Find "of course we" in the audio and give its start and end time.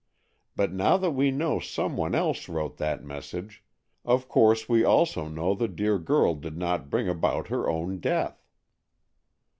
4.03-4.83